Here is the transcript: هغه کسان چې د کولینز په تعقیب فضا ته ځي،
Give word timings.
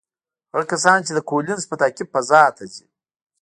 هغه 0.51 0.65
کسان 0.73 0.99
چې 1.05 1.11
د 1.13 1.19
کولینز 1.29 1.63
په 1.69 1.75
تعقیب 1.81 2.07
فضا 2.13 2.43
ته 2.57 2.63
ځي، 2.73 2.85